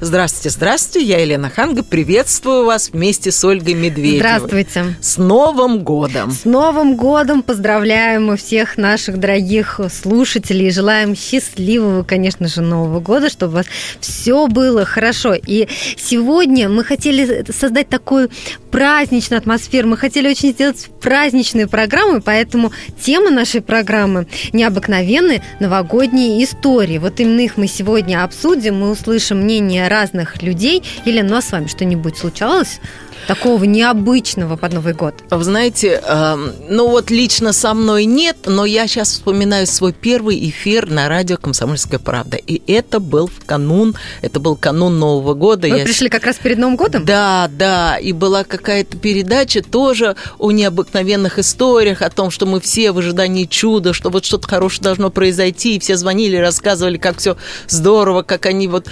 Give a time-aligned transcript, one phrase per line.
[0.00, 4.18] Здравствуйте, здравствуйте, я Елена Ханга, приветствую вас вместе с Ольгой Медведевой.
[4.18, 4.96] Здравствуйте.
[5.00, 6.30] С Новым годом!
[6.30, 13.28] С Новым годом поздравляем мы всех наших дорогих слушателей, желаем счастливого, конечно же, Нового года,
[13.28, 13.66] чтобы у вас
[13.98, 15.34] все было хорошо.
[15.34, 15.66] И
[15.96, 18.30] сегодня мы хотели создать такую
[18.70, 22.70] праздничную атмосферу, мы хотели очень сделать праздничную программу, поэтому
[23.00, 26.98] тема нашей программы необыкновенные новогодние истории.
[26.98, 30.82] Вот именно их мы сегодня обсудим, мы услышим мнение разных людей.
[31.04, 32.80] Елена, ну а с вами что-нибудь случалось?
[33.26, 35.14] Такого необычного под Новый год?
[35.30, 36.36] Вы знаете, э,
[36.68, 41.36] ну вот лично со мной нет, но я сейчас вспоминаю свой первый эфир на радио
[41.36, 42.36] «Комсомольская правда».
[42.36, 45.68] И это был в канун, это был канун Нового года.
[45.68, 45.84] Вы я...
[45.84, 47.04] пришли как раз перед Новым годом?
[47.04, 52.92] Да, да, и была какая-то передача тоже о необыкновенных историях, о том, что мы все
[52.92, 57.36] в ожидании чуда, что вот что-то хорошее должно произойти, и все звонили, рассказывали, как все
[57.68, 58.86] здорово, как они вот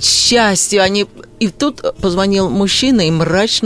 [0.00, 1.06] счастье, они
[1.42, 3.10] и тут позвонил мужчина и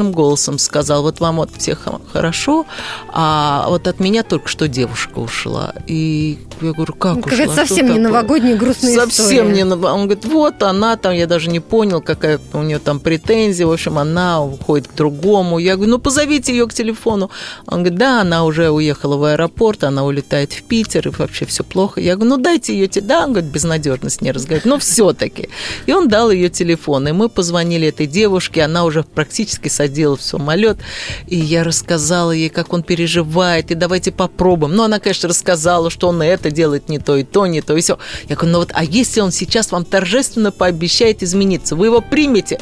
[0.07, 2.67] мрачным голосом сказал, вот вам вот всех хорошо,
[3.13, 5.75] а вот от меня только что девушка ушла.
[5.87, 7.45] И я говорю, как ну, ушла?
[7.45, 9.53] Это совсем не новогодняя грустная совсем история.
[9.53, 13.67] не Он говорит, вот она там, я даже не понял, какая у нее там претензия.
[13.67, 15.59] В общем, она уходит к другому.
[15.59, 17.31] Я говорю, ну позовите ее к телефону.
[17.67, 21.65] Он говорит, да, она уже уехала в аэропорт, она улетает в Питер, и вообще все
[21.65, 22.01] плохо.
[22.01, 24.67] Я говорю, ну дайте ее, да, он говорит, безнадежно с ней разговаривать.
[24.67, 25.49] Но все-таки.
[25.87, 30.23] И он дал ее телефон, и мы позвонили этой девушке, она уже практически садилась в
[30.23, 30.79] самолет,
[31.27, 34.75] и я рассказала ей, как он переживает, и давайте попробуем.
[34.75, 37.81] Ну, она, конечно, рассказала, что он это делает не то, и то, не то, и
[37.81, 37.99] все.
[38.29, 42.59] Я говорю, ну вот, а если он сейчас вам торжественно пообещает измениться, вы его примете?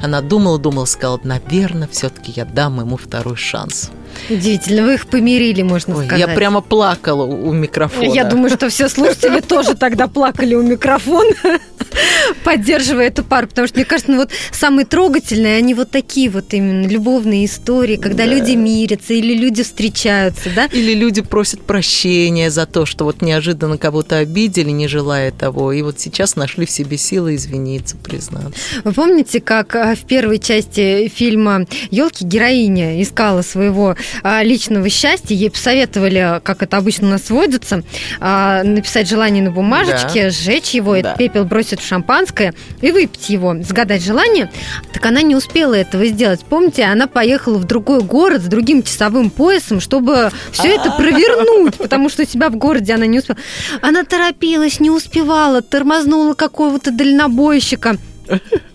[0.00, 3.90] Она думала, думала, сказала, наверное, все-таки я дам ему второй шанс.
[4.30, 6.26] Удивительно, вы их помирили, можно Ой, сказать.
[6.26, 8.04] Я прямо плакала у микрофона.
[8.04, 11.34] Я думаю, что все слушатели тоже тогда плакали у микрофона,
[12.44, 16.52] поддерживая эту пару, потому что, мне кажется, ну вот самые трогательные, они вот такие вот
[16.54, 20.66] именно любовные истории, когда люди мирятся или люди встречаются, да?
[20.66, 25.82] Или люди просят прощения за то, что вот неожиданно кого-то обидели, не желая того, и
[25.82, 28.52] вот сейчас нашли в себе силы извиниться, признаться.
[28.84, 33.96] Вы помните, как а, в первой части фильма «Елки» героиня искала своего
[34.42, 37.82] личного счастья, ей посоветовали, как это обычно у нас сводится,
[38.20, 40.30] а, написать желание на бумажечке, да.
[40.30, 40.98] сжечь его, да.
[40.98, 44.50] этот пепел бросить в шампанское и выпить его, загадать желание.
[44.92, 46.40] Так она не успела этого сделать.
[46.48, 52.08] Помните, она поехала в другой город с другим часовым поясом, чтобы все это провернуть, потому
[52.08, 53.38] что у себя в городе она не успела.
[53.82, 57.96] Она торопилась, не успевала, тормознула какого-то дальнобойщика.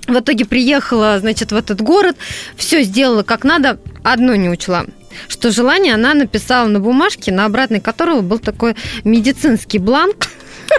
[0.07, 2.15] В итоге приехала, значит, в этот город,
[2.55, 4.85] все сделала как надо, одно не учла
[5.27, 10.27] что желание она написала на бумажке, на обратной которого был такой медицинский бланк,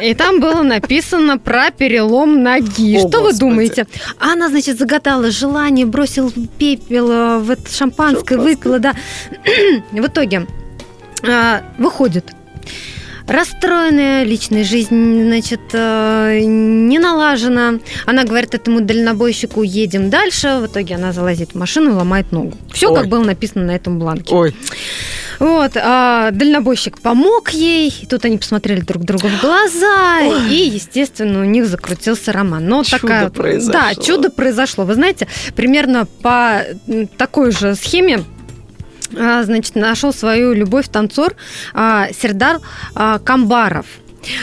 [0.01, 2.97] и там было написано про перелом ноги.
[2.97, 3.33] О, Что Господи.
[3.33, 3.87] вы думаете?
[4.19, 8.95] Она, значит, загадала желание, бросил пепел э, в это шампанское, выпила, да.
[9.91, 10.47] В итоге
[11.27, 12.27] а, выходит
[13.31, 17.75] расстроенная, личная жизнь, значит, э, не налажена.
[18.07, 20.59] Она говорит этому дальнобойщику, едем дальше.
[20.61, 22.57] В итоге она залазит в машину и ломает ногу.
[22.73, 24.35] Все, как было написано на этом бланке.
[24.35, 24.55] Ой.
[25.39, 30.51] Вот, а дальнобойщик помог ей, и тут они посмотрели друг другу в глаза, Ой.
[30.51, 32.67] и, естественно, у них закрутился роман.
[32.67, 33.73] Но чудо такая, произошло.
[33.73, 34.85] Да, чудо произошло.
[34.85, 36.63] Вы знаете, примерно по
[37.17, 38.23] такой же схеме
[39.11, 41.33] значит, нашел свою любовь танцор
[41.75, 42.57] а, Сердар
[42.95, 43.87] а, Камбаров.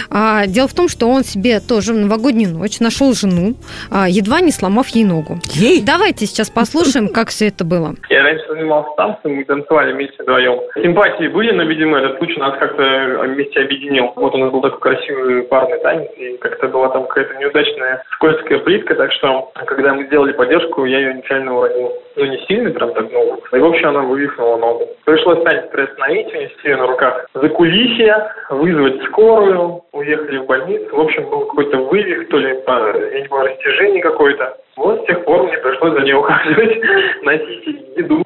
[0.10, 3.56] А, дело в том, что он себе тоже в новогоднюю ночь нашел жену,
[3.92, 5.38] а, едва не сломав ей ногу.
[5.54, 5.84] Ей?
[5.84, 7.96] Давайте сейчас послушаем, как все это было.
[8.10, 10.60] Я раньше занимался танцем, мы танцевали вместе вдвоем.
[10.76, 14.12] Симпатии были, но, видимо, этот случай нас как-то вместе объединил.
[14.16, 18.60] Вот у нас был такой красивый парный танец, и как-то была там какая-то неудачная скользкая
[18.60, 21.92] плитка, так что, когда мы сделали поддержку, я ее нечаянно уронил.
[22.18, 24.88] Ну, не сильно, прям так, ну, и, в общем, она вывихнула ногу.
[25.06, 30.96] Пришлось станет приостановить, унести ее на руках за кулисья, вызвать скорую, уехали в больницу.
[30.96, 34.58] В общем, был какой-то вывих, то ли, по, я не помню, растяжение какое-то.
[34.78, 36.82] Вот с тех пор мне пришлось за ней ухаживать,
[37.24, 38.24] носить еду,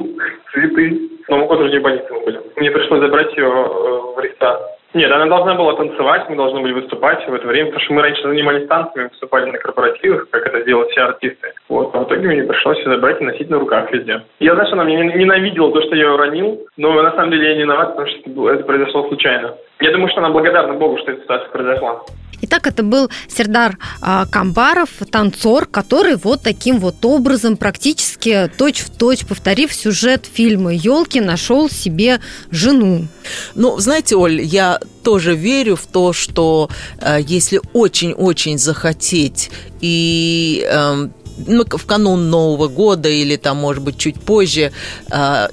[0.52, 1.10] цветы.
[1.26, 2.42] С Новым годом в больнице мы были.
[2.58, 4.60] Мне пришлось забрать ее э, в ресторан
[4.94, 8.02] Нет, она должна была танцевать, мы должны были выступать в это время, потому что мы
[8.02, 11.54] раньше занимались танцами, выступали на корпоративах, как это делают все артисты.
[11.70, 14.22] Вот, а в итоге мне пришлось ее забрать и носить на руках везде.
[14.40, 17.50] Я знаю, что она меня ненавидела то, что я ее уронил, но на самом деле
[17.50, 19.56] я не виноват, потому что это произошло случайно.
[19.82, 22.02] Я думаю, что она благодарна Богу, что эта ситуация произошла.
[22.44, 29.72] Итак, это был Сердар а, Камбаров, танцор, который вот таким вот образом, практически точь-в-точь повторив
[29.74, 32.20] сюжет фильма «Елки», нашел себе
[32.50, 33.06] жену.
[33.54, 36.70] Ну, знаете, Оль, я тоже верю в то, что
[37.00, 41.08] э, если очень-очень захотеть и э,
[41.48, 44.72] ну, в канун Нового года или там, может быть, чуть позже,
[45.10, 45.48] э,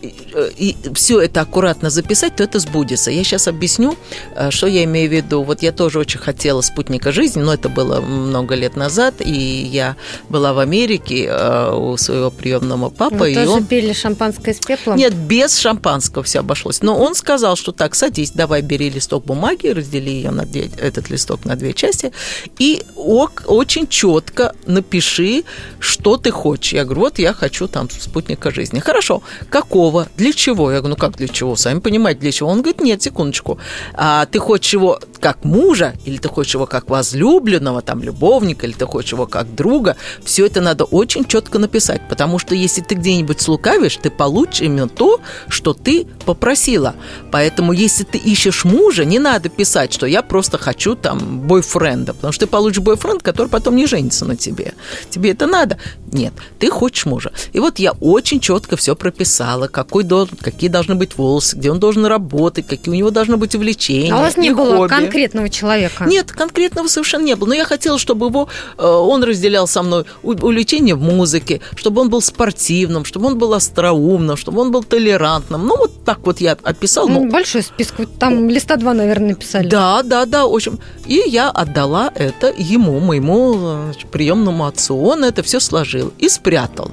[0.57, 3.11] и все это аккуратно записать, то это сбудется.
[3.11, 3.97] Я сейчас объясню,
[4.35, 5.43] э, что я имею в виду.
[5.43, 9.97] Вот я тоже очень хотела спутника жизни, но это было много лет назад, и я
[10.29, 13.17] была в Америке э, у своего приемного папы.
[13.17, 13.65] Вы и тоже он...
[13.65, 14.97] пили шампанское с пеплом?
[14.97, 16.83] Нет, без шампанского все обошлось.
[16.83, 21.11] Но он сказал, что так, садись, давай бери листок бумаги, раздели ее на две, этот
[21.11, 22.13] листок на две части,
[22.59, 25.45] и ок, очень четко напиши,
[25.81, 26.73] что ты хочешь.
[26.73, 28.81] Я говорю, вот я хочу там спутника жизни.
[28.81, 30.71] Хорошо, какого, для чего?
[30.71, 31.57] Я говорю, ну как для чего?
[31.57, 32.49] Сами понимаете, для чего?
[32.49, 33.59] Он говорит, нет, секундочку.
[33.95, 38.73] А ты хочешь его как мужа, или ты хочешь его как возлюбленного, там, любовника, или
[38.73, 39.97] ты хочешь его как друга?
[40.25, 44.89] Все это надо очень четко написать, потому что если ты где-нибудь слукавишь, ты получишь именно
[44.89, 46.95] то, что ты попросила.
[47.31, 52.33] Поэтому, если ты ищешь мужа, не надо писать, что я просто хочу там бойфренда, потому
[52.33, 54.75] что ты получишь бойфренд, который потом не женится на тебе.
[55.11, 55.68] Тебе это надо?
[56.13, 57.33] Нет, ты хочешь мужа.
[57.53, 61.81] И вот я очень четко все прописала, какой должен, какие должны быть волосы, где он
[61.81, 64.13] должен работать, какие у него должны быть увлечения.
[64.13, 64.89] А у вас не было хобби.
[64.89, 66.05] конкретного человека?
[66.05, 67.49] Нет, конкретного совершенно не было.
[67.49, 68.49] Но я хотела, чтобы его,
[68.79, 73.53] э, он разделял со мной увлечение в музыке, чтобы он был спортивным, чтобы он был
[73.55, 75.67] остроумным, чтобы он был толерантным.
[75.67, 77.09] Ну, вот так вот я описала.
[77.09, 78.09] Ну, Ну, большой список.
[78.19, 79.69] Там листа два, наверное, написали.
[79.69, 80.79] да, да, да, в общем.
[81.07, 84.97] И я отдала это ему, моему э, приемному отцу.
[84.97, 86.91] Он это все сложил и спрятал.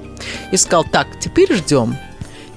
[0.52, 1.96] И сказал, так, теперь ждем.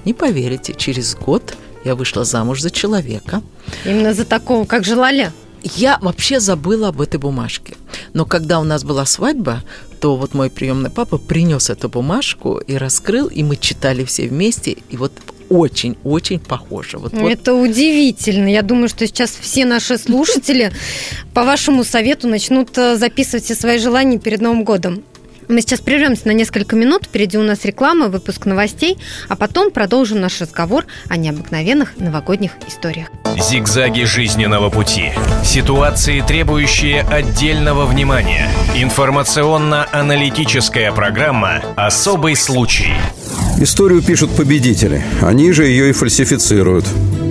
[0.04, 1.54] Не поверите, через год
[1.84, 3.42] я вышла замуж за человека,
[3.84, 5.32] Именно за такого, как желали.
[5.62, 7.74] я вообще забыла об этой бумажке.
[8.14, 9.62] Но когда у нас была свадьба,
[10.00, 14.76] то вот мой приемный папа принес эту бумажку и раскрыл, и мы читали все вместе,
[14.88, 15.12] и вот
[15.50, 16.98] очень-очень похоже.
[16.98, 18.48] Вот, Ну, вот Это удивительно.
[18.48, 20.72] Я думаю, что сейчас все наши слушатели
[21.34, 25.02] по вашему совету начнут э, записывать все свои желания перед Новым годом.
[25.50, 28.98] Мы сейчас прервемся на несколько минут, впереди у нас реклама, выпуск новостей,
[29.28, 33.08] а потом продолжим наш разговор о необыкновенных новогодних историях.
[33.36, 35.10] Зигзаги жизненного пути.
[35.44, 38.48] Ситуации, требующие отдельного внимания.
[38.76, 42.94] Информационно-аналитическая программа «Особый случай».
[43.58, 45.02] Историю пишут победители.
[45.20, 46.86] Они же ее и фальсифицируют.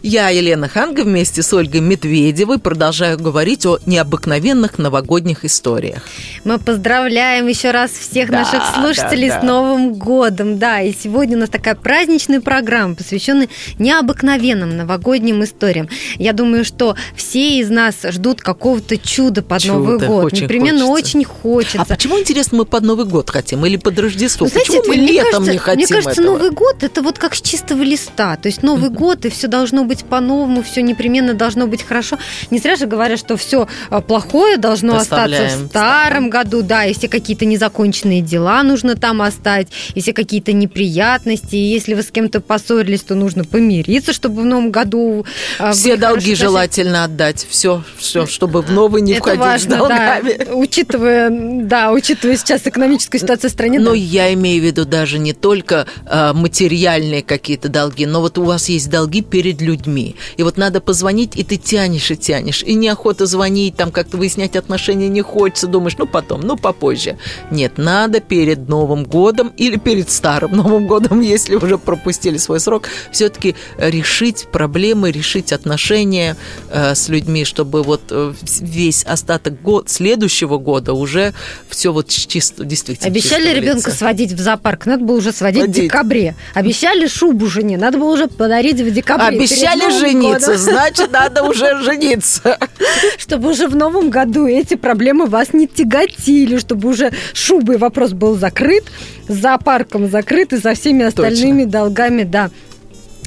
[0.00, 6.02] Я, Елена Ханга, вместе с Ольгой Медведевой продолжаю говорить о необыкновенных новогодних историях.
[6.44, 9.46] Мы поздравляем еще раз всех Да, наших слушателей да, с да.
[9.48, 10.58] Новым годом.
[10.58, 13.48] Да, и сегодня у нас такая праздничная программа, посвященная
[13.80, 15.88] необыкновенным новогодним историям.
[16.16, 20.24] Я думаю, что все из нас ждут какого-то чуда под Чудо, Новый год.
[20.26, 21.08] очень Непременно хочется.
[21.18, 21.82] очень хочется.
[21.82, 24.46] А почему, интересно, мы под Новый год хотим или под Рождество?
[24.46, 26.36] Ну, знаете, почему мы летом кажется, не хотим Мне кажется, этого?
[26.36, 28.36] Новый год это вот как с чистого листа.
[28.36, 32.18] То есть Новый год, и все должно быть по-новому, все непременно должно быть хорошо.
[32.50, 33.66] Не зря же говорят, что все
[34.06, 39.68] плохое должно остаться в старом году, да, и все какие-то незаконченные дела нужно там оставить,
[39.94, 44.44] и все какие-то неприятности, и если вы с кем-то поссорились, то нужно помириться, чтобы в
[44.44, 45.24] новом году
[45.58, 47.46] а, Все долги желательно отдать.
[47.48, 50.44] Все, все, чтобы в новый не Это входить важно, с долгами.
[50.44, 53.78] да, учитывая, да, учитывая сейчас экономическую ситуацию в стране.
[53.78, 53.96] Но да.
[53.96, 58.68] я имею в виду даже не только э, материальные какие-то долги, но вот у вас
[58.68, 59.77] есть долги перед людьми.
[59.78, 60.16] Людьми.
[60.36, 62.62] И вот надо позвонить, и ты тянешь и тянешь.
[62.62, 65.66] И неохота звонить, там как-то выяснять отношения не хочется.
[65.66, 67.16] Думаешь, ну потом, ну попозже.
[67.50, 72.88] Нет, надо перед Новым годом или перед Старым Новым годом, если уже пропустили свой срок,
[73.12, 76.36] все-таки решить проблемы, решить отношения
[76.70, 81.32] э, с людьми, чтобы вот э, весь остаток год, следующего года уже
[81.68, 83.98] все вот чисто, действительно Обещали чисто в ребенка лице.
[83.98, 85.84] сводить в зоопарк, надо было уже сводить в Водить.
[85.84, 86.34] декабре.
[86.54, 89.38] Обещали шубу жене, надо было уже подарить в декабре.
[89.38, 90.62] перед Обещали Новым жениться, годом.
[90.62, 92.58] значит, надо уже жениться.
[93.18, 98.36] Чтобы уже в новом году эти проблемы вас не тяготили, чтобы уже шубой вопрос был
[98.36, 98.84] закрыт,
[99.28, 102.50] с зоопарком закрыт и со всеми остальными долгами, да.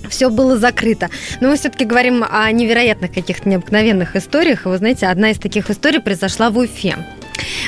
[0.09, 1.09] Все было закрыто.
[1.41, 4.65] Но мы все-таки говорим о невероятных каких-то необыкновенных историях.
[4.65, 6.97] И вы знаете, одна из таких историй произошла в Уфе.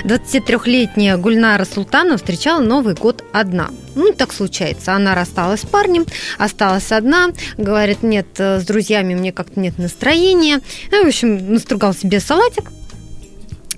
[0.05, 3.69] 23-летняя Гульнара Султанова встречала Новый год одна.
[3.95, 4.93] Ну, так случается.
[4.93, 6.05] Она рассталась с парнем,
[6.37, 7.29] осталась одна.
[7.57, 10.61] Говорит, нет, э, с друзьями мне как-то нет настроения.
[10.91, 12.71] Ну, в общем, настругала себе салатик,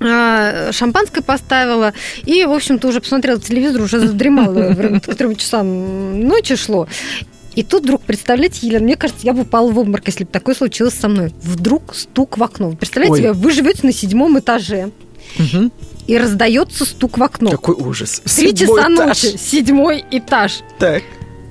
[0.01, 1.93] а, шампанское поставила
[2.25, 6.87] и, в общем-то, уже посмотрела телевизор, уже задремала, к трем часам ночи шло.
[7.55, 10.55] И тут вдруг, представляете, Елена, мне кажется, я бы упала в обморок, если бы такое
[10.55, 11.33] случилось со мной.
[11.41, 12.71] Вдруг стук в окно.
[12.71, 13.33] Представляете Ой.
[13.33, 14.91] вы живете на седьмом этаже,
[15.37, 15.71] Мгм.
[16.07, 17.51] и раздается стук в окно.
[17.51, 18.21] Какой ужас.
[18.25, 19.23] Три часа этаж.
[19.23, 20.59] ночи, седьмой этаж.
[20.79, 21.03] Так.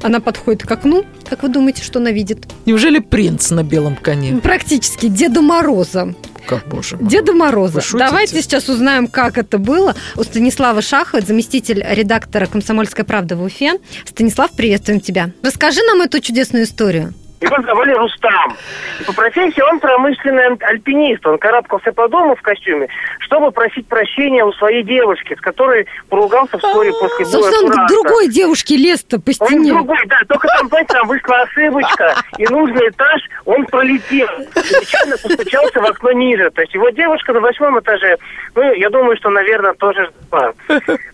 [0.03, 1.05] Она подходит к окну.
[1.29, 2.47] Как вы думаете, что она видит?
[2.67, 4.37] Неужели принц на белом коне?
[4.37, 6.15] Практически Деда Мороза.
[6.47, 7.09] Как боже мой.
[7.09, 7.81] Деда Мороза.
[7.95, 9.97] Давайте сейчас узнаем, как это было.
[10.17, 13.81] У Станислава Шахова, заместитель редактора «Комсомольской правды» в Уфе.
[14.07, 15.31] Станислав, приветствуем тебя.
[15.43, 17.15] Расскажи нам эту чудесную историю.
[17.45, 18.57] Его звали Рустам.
[19.01, 21.27] И по профессии он промышленный альп- альпинист.
[21.27, 22.89] Он карабкался по дому в костюме,
[23.21, 27.89] чтобы просить прощения у своей девушки, с которой поругался вскоре после боя Собственно, он к
[27.91, 29.73] другой девушке лез-то по Он стене.
[29.73, 34.29] другой, да, только там, знаете, там вышла ошибочка, и нужный этаж он пролетел.
[34.29, 36.51] И нечаянно постучался в окно ниже.
[36.51, 38.17] То есть его девушка на восьмом этаже,
[38.55, 40.53] ну, я думаю, что, наверное, тоже ждала.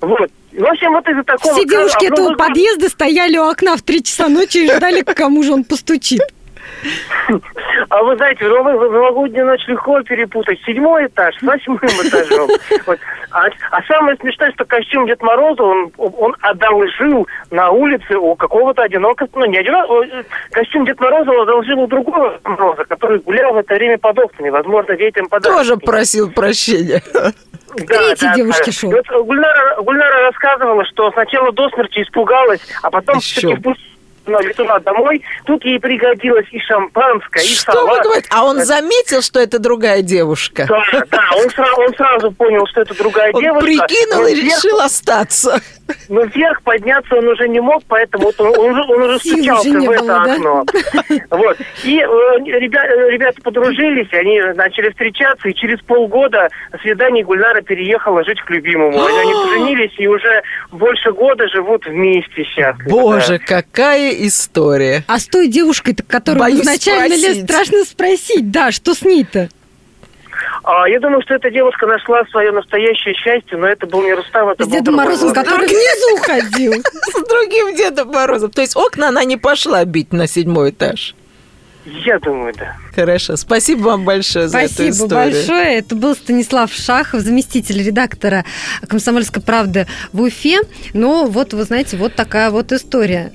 [0.00, 0.30] Вот.
[0.52, 1.54] В общем, вот из-за такого...
[1.54, 5.42] Все девушки этого подъезда стояли у окна в три часа ночи и ждали, к кому
[5.42, 6.20] же он постучит.
[7.88, 12.48] А вы знаете, в новогоднюю ночь легко перепутать седьмой этаж с восьмым этажом.
[12.86, 12.98] Вот.
[13.30, 18.82] А, а самое смешное, что костюм Дед Мороза он, он одолжил на улице у какого-то
[18.82, 19.28] одинокого...
[19.34, 20.04] Ну, не одинокого...
[20.50, 24.50] Костюм Дед Мороза он одолжил у другого Мороза, который гулял в это время под окнами.
[24.50, 25.56] Возможно, детям подарки.
[25.56, 27.02] Тоже просил прощения.
[27.76, 28.72] Третьей да, девушке да.
[28.72, 28.90] шел.
[28.90, 33.40] Вот Гульнара, Гульнара рассказывала, что сначала до смерти испугалась, а потом Еще.
[33.40, 33.74] все-таки
[34.26, 35.22] летуна домой.
[35.46, 37.98] Тут ей пригодилось и шампанское, и Что салат.
[37.98, 38.28] вы говорите?
[38.30, 40.66] А он заметил, что это другая девушка?
[40.68, 43.64] Да, да, он, сра- он сразу понял, что это другая Он девушка.
[43.66, 45.60] прикинул и вверх- решил остаться.
[46.08, 49.68] Но вверх подняться он уже не мог, поэтому вот он, он уже, он уже стучался
[49.70, 50.32] уже в это было, да?
[50.34, 50.64] окно.
[51.30, 51.56] Вот.
[51.84, 56.48] И э, ребя- э, ребята подружились, они начали встречаться, и через полгода
[56.82, 59.04] свидание Гульнара переехала жить к любимому.
[59.04, 62.88] Они, поженились и уже больше года живут вместе счастливо.
[62.88, 65.04] Боже, какая история.
[65.06, 67.44] А с той девушкой, которую Боюсь изначально спросить.
[67.44, 68.50] страшно спросить.
[68.50, 69.48] Да, что с ней-то?
[70.62, 74.48] А, я думаю, что эта девушка нашла свое настоящее счастье, но это был не Рустам,
[74.50, 76.72] это С был Дедом Морозом, который внизу ходил.
[77.14, 78.50] С другим Дедом Морозом.
[78.50, 81.14] То есть окна она не пошла бить на седьмой этаж.
[81.86, 82.76] Я думаю, да.
[82.94, 83.36] Хорошо.
[83.36, 85.32] Спасибо вам большое за эту Спасибо историю.
[85.32, 85.78] большое.
[85.78, 88.44] Это был Станислав Шахов, заместитель редактора
[88.86, 90.60] «Комсомольской правды» в Уфе.
[90.92, 93.32] Но вот, вы знаете, вот такая вот история.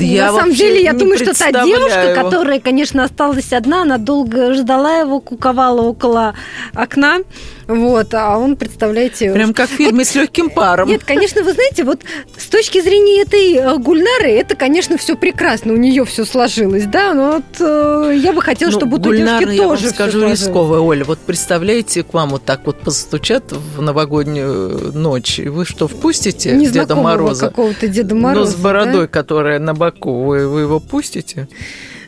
[0.00, 4.54] я На самом деле, я думаю, что та девушка, которая, конечно, осталась одна, она долго
[4.54, 6.34] ждала его, куковала около
[6.74, 7.18] окна.
[7.66, 9.32] Вот, а он, представляете...
[9.32, 10.88] Прям как в фильме с легким паром.
[10.88, 12.02] Нет, конечно, вы знаете, вот
[12.36, 17.12] с точки зрения этой э, Гульнары, это, конечно, все прекрасно, у нее все сложилось, да,
[17.12, 20.28] но вот э, я бы хотела, Ну, чтобы той Гульнара, девушки я вам тоже скажу
[20.28, 21.04] рисковая, Оля.
[21.04, 26.58] Вот представляете, к вам вот так вот постучат в новогоднюю ночь, и вы что, впустите
[26.70, 27.48] Деда Мороза?
[27.48, 28.52] какого-то Деда Ну, Мороза.
[28.52, 31.48] с бородой, которая на боку, вы, вы его пустите?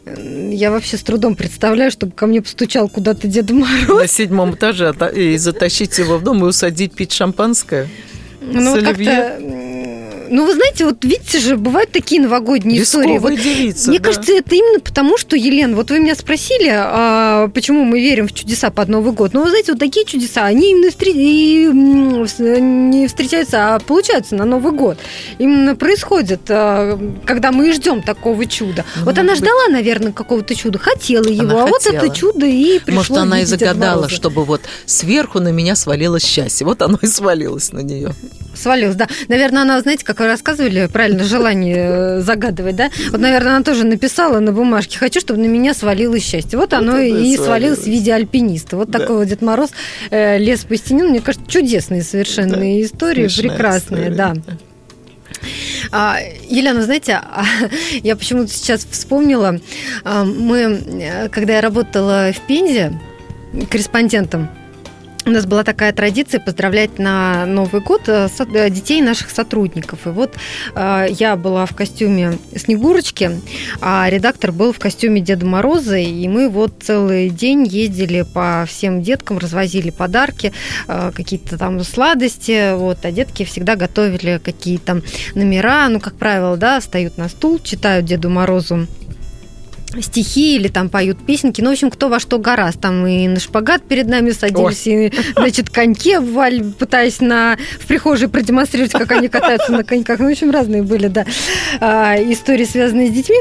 [0.09, 0.21] да?
[0.51, 4.01] Я вообще с трудом представляю, чтобы ко мне постучал куда-то Деда Мороз.
[4.01, 7.89] На седьмом этаже а и затащить его в дом и усадить пить шампанское?
[8.41, 9.39] Ну, вот как-то...
[10.31, 13.15] Ну, вы знаете, вот видите же, бывают такие новогодние истории.
[13.15, 14.05] Рисковая Вот девица, Мне да.
[14.07, 18.33] кажется, это именно потому, что, Елена, вот вы меня спросили, а, почему мы верим в
[18.33, 19.33] чудеса под Новый год.
[19.35, 21.67] Ну, вы знаете, вот такие чудеса, они именно встр- и,
[22.61, 24.99] не встречаются, а получаются на Новый год.
[25.39, 28.85] Именно происходит, а, когда мы и ждем такого чуда.
[28.97, 29.39] Ну, вот она быть.
[29.39, 32.05] ждала, наверное, какого-то чуда, хотела его, Она а вот хотела.
[32.05, 36.67] это чудо и пришло Может, она и загадала, чтобы вот сверху на меня свалилось счастье.
[36.67, 38.15] Вот оно и свалилось на нее.
[38.55, 39.07] Свалилась, да.
[39.29, 42.91] Наверное, она, знаете, как как рассказывали, правильно, желание э, загадывать, да?
[43.11, 46.59] Вот, наверное, она тоже написала на бумажке, хочу, чтобы на меня свалилось счастье.
[46.59, 48.77] Вот, вот оно и свалилось в виде альпиниста.
[48.77, 48.99] Вот да.
[48.99, 49.71] такой вот Дед Мороз
[50.11, 51.05] э, лес по стене.
[51.05, 52.83] Мне кажется, чудесные совершенно да.
[52.83, 54.17] истории, Смешная прекрасные, история.
[54.17, 54.35] да.
[55.93, 57.45] А, Елена, знаете, а,
[58.03, 59.61] я почему-то сейчас вспомнила,
[60.03, 62.99] а, мы, э, когда я работала в Пензе
[63.71, 64.49] корреспондентом,
[65.29, 70.07] у нас была такая традиция поздравлять на Новый год э, э, детей наших сотрудников.
[70.07, 70.37] И вот
[70.75, 73.33] э, я была в костюме Снегурочки,
[73.83, 79.03] а редактор был в костюме Деда Мороза, и мы вот целый день ездили по всем
[79.03, 80.53] деткам, развозили подарки,
[80.87, 85.03] какие-то там сладости, вот, а детки всегда готовили какие-то
[85.35, 88.87] номера, ну, как правило, да, встают на стул, читают Деду Морозу
[90.01, 91.61] стихи или там поют песенки.
[91.61, 92.81] Ну, в общем, кто во что гораст.
[92.81, 95.07] Там и на шпагат перед нами садились, Ой.
[95.07, 100.19] и, значит, коньки валь, пытаясь на, в прихожей продемонстрировать, как они катаются на коньках.
[100.19, 101.27] Ну, в общем, разные были, да,
[101.81, 103.41] а, истории, связанные с детьми.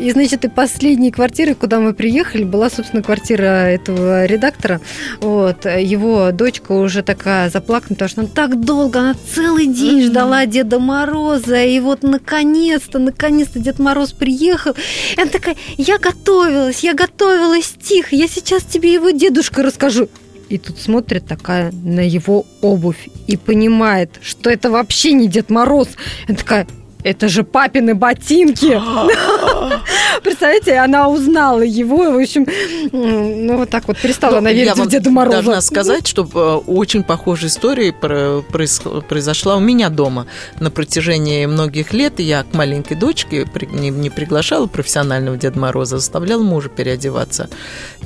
[0.00, 4.80] И, значит, и последней квартиры, куда мы приехали, была, собственно, квартира этого редактора.
[5.20, 5.64] Вот.
[5.64, 10.78] Его дочка уже такая заплакана, потому что она так долго, она целый день ждала Деда
[10.78, 14.74] Мороза, и вот наконец-то, наконец-то Дед Мороз приехал.
[15.16, 20.08] Она такая, я готовилась, я готовила стих, я сейчас тебе его дедушка расскажу.
[20.48, 25.88] И тут смотрит такая на его обувь и понимает, что это вообще не Дед Мороз.
[26.28, 26.66] Она такая,
[27.06, 28.80] это же папины ботинки.
[30.24, 32.46] Представляете, она узнала его, в общем,
[32.90, 35.36] ну вот так вот перестала она верить в Деда Мороза.
[35.36, 40.26] должна сказать, что э, очень похожая история произошла у меня дома
[40.58, 42.18] на протяжении многих лет.
[42.18, 47.48] Я к маленькой дочке не приглашала профессионального Деда Мороза, заставляла мужа переодеваться.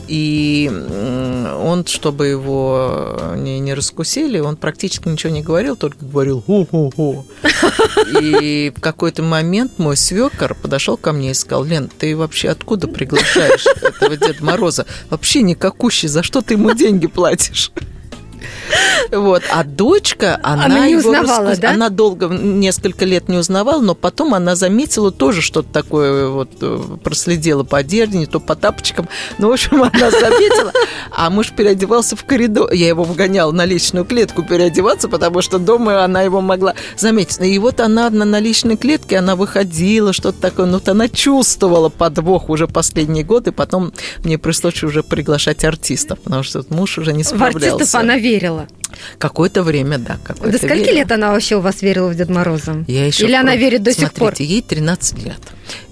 [0.09, 7.25] И он, чтобы его не, не раскусили, он практически ничего не говорил, только говорил «ху-ху-ху».
[8.21, 12.89] И в какой-то момент мой свекор подошел ко мне и сказал, Лен, ты вообще откуда
[12.89, 14.87] приглашаешь этого Деда Мороза?
[15.09, 17.73] Вообще никакущий, за что ты ему деньги платишь?
[19.11, 19.43] Вот.
[19.51, 21.59] А дочка, она, она не узнавала, раскус...
[21.59, 21.71] да?
[21.71, 26.79] Она долго, несколько лет не узнавала, но потом она заметила тоже что-то такое, вот э,
[27.03, 29.09] проследила по одежде, то по тапочкам.
[29.39, 30.73] Ну, в общем, она заметила.
[31.11, 32.73] А муж переодевался в коридор.
[32.73, 37.41] Я его вгоняла на личную клетку переодеваться, потому что дома она его могла заметить.
[37.41, 40.67] И вот она на, на личной клетке, она выходила, что-то такое.
[40.67, 43.53] Ну, вот она чувствовала подвох уже последние годы.
[43.53, 43.93] Потом
[44.25, 47.71] мне пришлось уже приглашать артистов, потому что муж уже не справлялся.
[47.71, 48.30] В артистов она верила?
[49.19, 50.19] Какое-то время, да.
[50.25, 50.95] Какое-то До скольки верила.
[50.97, 52.85] лет она вообще у вас верила в Деда Мороза?
[52.87, 54.35] Я еще Или она верит до Смотрите, сих пор?
[54.39, 55.39] ей 13 лет.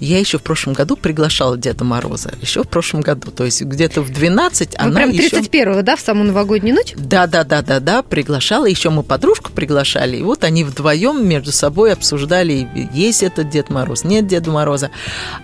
[0.00, 2.32] Я еще в прошлом году приглашала Деда Мороза.
[2.40, 3.30] Еще в прошлом году.
[3.30, 5.38] То есть где-то в 12 Вы она прям еще...
[5.40, 6.92] 31-го, да, в самую новогоднюю ночь?
[6.96, 8.66] Да, да, да, да, да, приглашала.
[8.66, 10.16] Еще мы подружку приглашали.
[10.16, 14.90] И вот они вдвоем между собой обсуждали, есть этот Дед Мороз, нет Деда Мороза.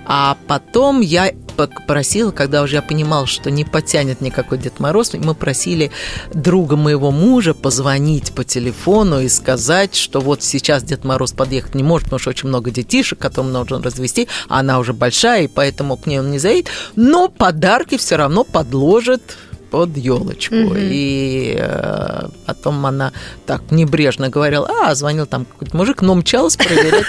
[0.07, 5.35] А потом я попросила, когда уже я понимала, что не потянет никакой Дед Мороз, мы
[5.35, 5.91] просили
[6.33, 11.83] друга моего мужа позвонить по телефону и сказать, что вот сейчас Дед Мороз подъехать не
[11.83, 15.97] может, потому что очень много детишек, которым нужно развести, а она уже большая, и поэтому
[15.97, 19.37] к ней он не заедет, но подарки все равно подложит
[19.75, 20.55] под елочку.
[20.55, 20.75] Угу.
[20.77, 23.13] И э, потом она
[23.45, 27.07] так небрежно говорила, а, звонил там какой-то мужик, но мчалась проверять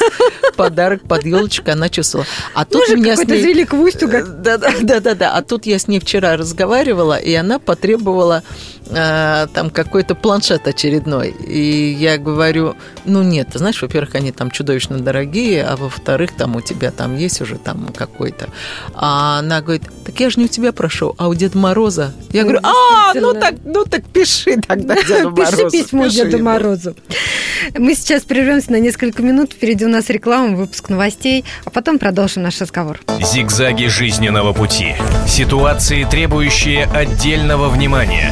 [0.56, 2.26] подарок под елочкой, она чувствовала.
[2.56, 3.40] А тут Мужик меня с ней...
[3.40, 4.24] звели к Вустюга.
[4.24, 5.32] Да, да, да, да, да.
[5.34, 8.42] А тут я с ней вчера разговаривала, и она потребовала
[8.90, 11.30] э, там какой-то планшет очередной.
[11.30, 16.56] И я говорю, ну нет, ты знаешь, во-первых, они там чудовищно дорогие, а во-вторых, там
[16.56, 18.50] у тебя там есть уже там какой-то.
[18.94, 22.14] А она говорит, так я же не у тебя прошу, а у Деда Мороза.
[22.32, 25.70] Я говорю, а, ну так, ну так пиши тогда Деду Морозу.
[25.70, 26.96] Пиши письмо Деду Морозу.
[27.78, 32.44] Мы сейчас прервемся на несколько минут, впереди у нас реклама, выпуск новостей, а потом продолжим
[32.44, 33.00] наш разговор.
[33.22, 34.96] Зигзаги жизненного пути.
[35.28, 38.32] Ситуации, требующие отдельного внимания.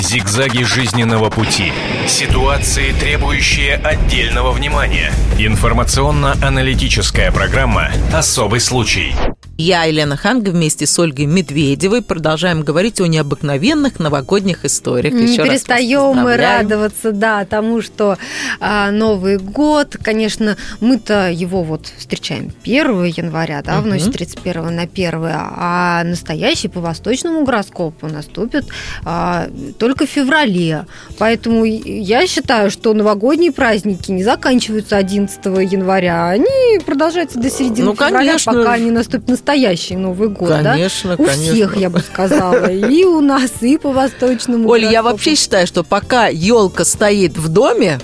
[0.00, 1.72] Зигзаги жизненного пути.
[2.08, 5.12] Ситуации, требующие отдельного внимания.
[5.38, 9.14] Информационно-аналитическая программа «Особый случай».
[9.62, 15.12] Я, Елена Ханга, вместе с Ольгой Медведевой продолжаем говорить о необыкновенных новогодних историях.
[15.12, 18.16] Не Еще перестаем мы радоваться, да, тому, что
[18.58, 24.12] а, Новый год, конечно, мы-то его вот встречаем 1 января, да, в ночь с Мгм.
[24.14, 28.64] 31 на 1, а настоящий по восточному гороскопу наступит
[29.04, 30.86] а, только в феврале.
[31.18, 37.94] Поэтому я считаю, что новогодние праздники не заканчиваются 11 января, они продолжаются до середины Ну,
[37.94, 38.52] февраля, конечно.
[38.52, 40.72] пока не наступит настоящий Новый год, да?
[40.72, 41.52] Конечно, У конечно.
[41.54, 45.82] всех, я бы сказала, и у нас, и по восточному Оль, я вообще считаю, что
[45.84, 47.98] пока елка стоит в доме,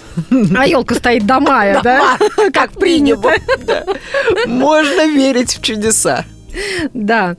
[0.57, 2.19] А елка стоит до мая, да?
[2.53, 3.31] Как принято.
[3.67, 3.85] да,
[4.47, 6.25] можно верить в чудеса.
[6.95, 7.37] Да.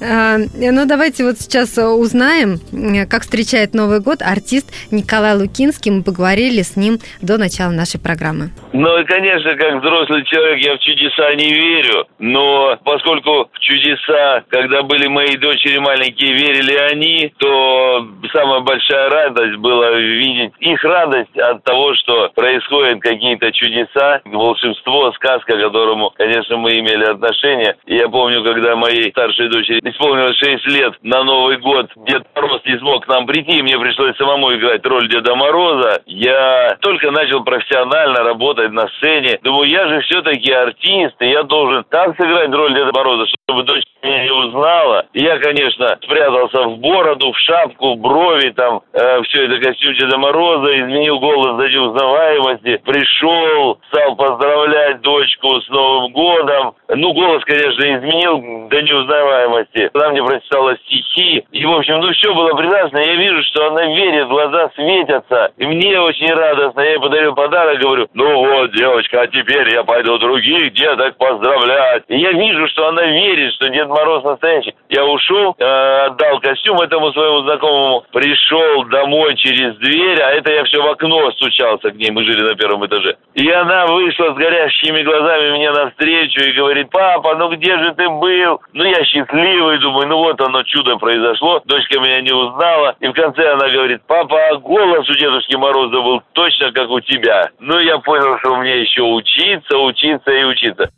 [0.00, 5.90] А, Ну, давайте вот сейчас узнаем, э, как встречает Новый год артист Николай Лукинский.
[5.90, 8.50] Мы поговорили с ним до начала нашей программы.
[8.72, 14.44] Ну и, конечно, как взрослый человек я в чудеса не верю, но поскольку в чудеса,
[14.48, 21.36] когда были мои дочери маленькие, верили они, то самая большая радость была видеть их радость
[21.36, 27.76] от того, что происходят какие-то чудеса, волшебство, сказка, к которому, конечно, мы имели отношение.
[27.86, 32.60] И я помню, когда моей старшей дочери исполнилось 6 лет на Новый год, Дед Мороз
[32.64, 36.02] не смог к нам прийти, и мне пришлось самому играть роль Деда Мороза.
[36.06, 39.38] Я только начал профессионально работать на сцене.
[39.42, 43.84] Думаю, я же все-таки артист, и я должен так сыграть роль Деда Мороза, чтобы дочь
[44.02, 45.06] меня не узнала.
[45.12, 50.18] И я, конечно, спрятался в бороду, в шапку, в брови, там, все это костюм Деда
[50.18, 56.74] Мороза, изменил голос до неузнаваемости, пришел, стал поздравлять дочку с Новым годом.
[56.88, 59.90] Ну, голос, конечно, изменил до неузнаваемости.
[59.94, 61.44] Она мне прочитала стихи.
[61.52, 62.98] И, в общем, ну, все было прекрасно.
[62.98, 65.52] Я вижу, что она верит, глаза светятся.
[65.58, 66.80] И мне очень радостно.
[66.80, 72.04] Я ей подарил подарок, говорю, ну вот, девочка, а теперь я пойду других деток поздравлять.
[72.08, 74.74] И я вижу, что она верит, что Дед Мороз настоящий.
[74.88, 80.64] Я ушел, э, отдал костюм этому своему знакомому, пришел домой через дверь, а это я
[80.64, 83.16] все в окно стучался к ней, мы жили на первом этаже.
[83.34, 88.08] И она вышла с горящими глазами мне навстречу и говорит, папа, ну где же ты
[88.08, 88.37] был?
[88.72, 92.96] Ну я счастливый, думаю, ну вот оно чудо произошло, дочка меня не узнала.
[93.00, 97.00] И в конце она говорит, папа, а голос у Дедушки Мороза был точно как у
[97.00, 97.50] тебя.
[97.58, 100.90] Ну я понял, что мне еще учиться, учиться и учиться.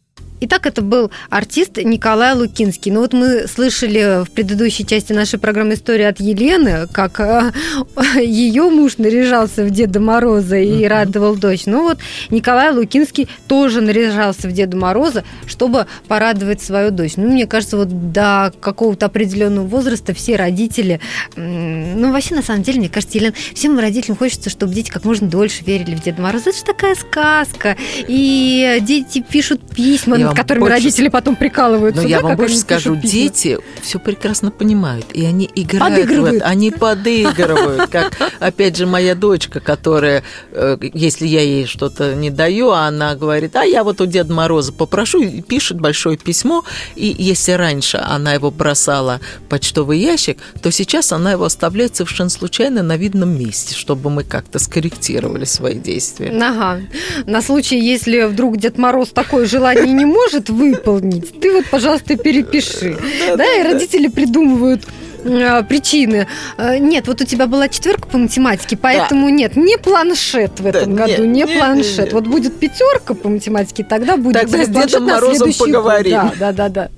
[0.43, 2.91] Итак, это был артист Николай Лукинский.
[2.91, 7.53] Ну вот мы слышали в предыдущей части нашей программы историю от Елены, как э,
[8.23, 11.67] ее муж наряжался в Деда Мороза и радовал дочь.
[11.67, 11.99] Ну вот
[12.31, 17.13] Николай Лукинский тоже наряжался в Деда Мороза, чтобы порадовать свою дочь.
[17.17, 21.01] Ну, мне кажется, вот до какого-то определенного возраста все родители,
[21.37, 25.29] ну, вообще, на самом деле, мне кажется, Елена, всем родителям хочется, чтобы дети как можно
[25.29, 26.49] дольше верили в Деда Мороза.
[26.49, 27.77] Это же такая сказка.
[28.09, 32.03] И дети пишут письма, Я над которыми больше- родители потом прикалываются.
[32.03, 36.43] Но да, я вам больше скажу, дети все прекрасно понимают, и они играют Подыгрывают.
[36.45, 37.91] они подыгрывают.
[37.91, 43.57] Как, опять же, моя дочка, которая, э, если я ей что-то не даю, она говорит,
[43.57, 46.65] а я вот у Деда Мороза попрошу, и пишет большое письмо,
[46.95, 52.31] и если раньше она его бросала в почтовый ящик, то сейчас она его оставляет совершенно
[52.31, 56.31] случайно на видном месте, чтобы мы как-то скорректировали свои действия.
[56.41, 56.81] Ага.
[57.27, 62.97] На случай, если вдруг Дед Мороз такое желание не может выполнить, ты вот, пожалуйста, перепиши.
[63.37, 64.83] Да, и родители придумывают
[65.25, 66.27] э, причины.
[66.57, 70.95] Э, Нет, вот у тебя была четверка по математике, поэтому нет, не планшет в этом
[70.97, 71.99] Да, году, нет, не нет, планшет.
[71.99, 72.13] нет.
[72.13, 75.69] Вот будет пятерка по математике, тогда будет Тогда с Дедом на Морозом следующий год.
[75.69, 76.11] поговорим.
[76.13, 76.89] Да, да, да, да.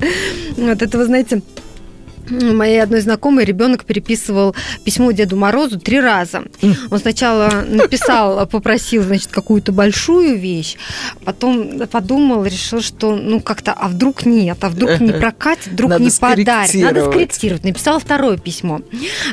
[0.57, 1.43] Вот это вы знаете.
[2.29, 4.55] Моей одной знакомой ребенок переписывал
[4.85, 6.45] письмо Деду Морозу три раза.
[6.91, 10.77] Он сначала написал, попросил, значит, какую-то большую вещь,
[11.25, 16.05] потом подумал, решил, что, ну, как-то, а вдруг нет, а вдруг не прокатит, вдруг Надо
[16.05, 16.75] не подарит.
[16.75, 17.65] Надо скорректировать.
[17.65, 18.81] Написал второе письмо.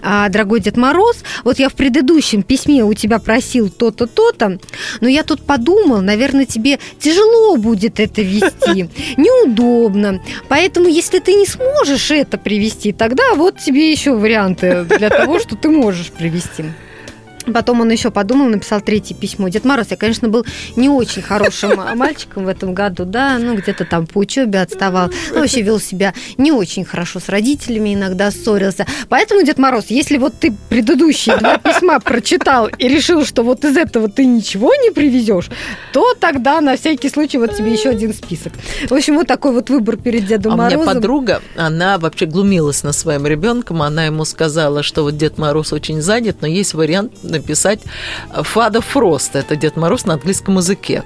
[0.02, 4.60] А, Дорогой Дед Мороз, вот я в предыдущем письме у тебя просил то-то, то-то,
[5.02, 10.22] но я тут подумал, наверное, тебе тяжело будет это вести, неудобно.
[10.48, 15.56] Поэтому, если ты не сможешь это привести, тогда вот тебе еще варианты для того, что
[15.56, 16.66] ты можешь привести.
[17.54, 19.50] Потом он еще подумал, написал третье письмо.
[19.50, 23.86] Дед Мороз, я, конечно, был не очень хорошим мальчиком в этом году, да, ну, где-то
[23.86, 28.86] там по учебе отставал, ну, вообще вел себя не очень хорошо с родителями, иногда ссорился.
[29.08, 33.78] Поэтому, Дед Мороз, если вот ты предыдущие два письма прочитал и решил, что вот из
[33.78, 35.50] этого ты ничего не привезешь,
[35.94, 38.54] то тогда на всякий случай вот тебе еще один список.
[38.90, 40.82] В общем, вот такой вот выбор перед Дедом А у Морозом.
[40.82, 45.74] меня подруга, она вообще глумилась над своим ребенком, она ему сказала, что вот Дед Мороз
[45.74, 47.82] очень занят, но есть вариант написать
[48.34, 49.36] Фада Фрост.
[49.36, 51.04] Это Дед Мороз на английском языке.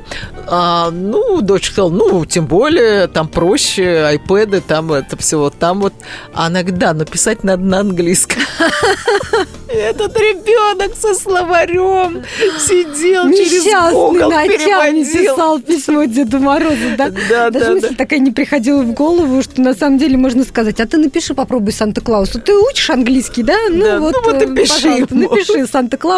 [0.47, 5.81] А, ну, дочь сказала, ну, тем более, там проще, айпэды, там это все вот там
[5.81, 5.93] вот.
[6.33, 8.41] А она говорит, да, но писать надо на английском.
[9.67, 12.23] Этот ребенок со словарем
[12.59, 17.09] сидел через Google, ночами писал письмо Деду Морозу, да?
[17.29, 17.95] Да, Даже да, мысль да.
[17.95, 21.73] такая не приходила в голову, что на самом деле можно сказать, а ты напиши, попробуй
[21.73, 22.39] Санта-Клаусу.
[22.41, 23.55] Ты учишь английский, да?
[23.69, 25.29] Ну Да, вот, ну вот и э, пиши пожалуйста, ему.
[25.29, 26.12] напиши Санта-Клаусу.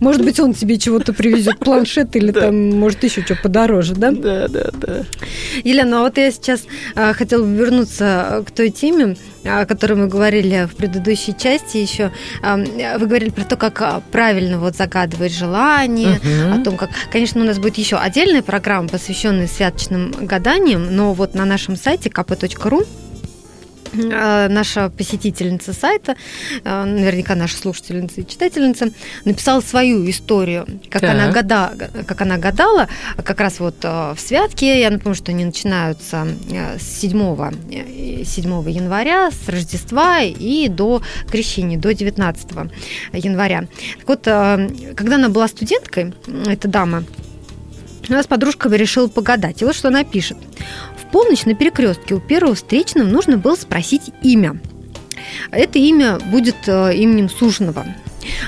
[0.00, 4.10] Может быть, он тебе чего-то привезет, планшет или там, может, еще что подороже, да?
[4.10, 5.04] Да, да, да.
[5.64, 6.62] Елена, а вот я сейчас
[6.94, 12.12] а, хотела бы вернуться к той теме, о которой мы говорили в предыдущей части еще.
[12.42, 16.20] А, Вы говорили про то, как а, правильно вот загадывать желание,
[16.52, 21.34] о том, как, конечно, у нас будет еще отдельная программа, посвященная святочным гаданиям, но вот
[21.34, 22.86] на нашем сайте kp.ru
[23.92, 26.16] наша посетительница сайта,
[26.64, 28.90] э, наверняка наша слушательница и читательница,
[29.24, 31.10] написала свою историю, как Так.
[31.10, 31.72] она, гада,
[32.06, 32.88] как она гадала,
[33.24, 37.18] как раз вот э, в святке, я напомню, что они начинаются э, с 7,
[37.70, 42.70] э, 7 января, с Рождества и до крещения, до 19
[43.12, 43.66] января.
[43.98, 46.14] Так вот, э, когда она была студенткой,
[46.46, 47.04] эта дама,
[48.08, 49.62] у нас подружка решила погадать.
[49.62, 50.38] И вот что она пишет.
[51.12, 54.60] Полночь на перекрестке у первого встречного нужно было спросить имя.
[55.50, 57.86] Это имя будет э, именем суженого.